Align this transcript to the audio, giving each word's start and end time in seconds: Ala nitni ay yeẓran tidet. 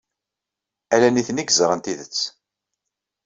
Ala 0.93 1.07
nitni 1.09 1.41
ay 1.41 1.45
yeẓran 1.47 1.79
tidet. 1.81 2.19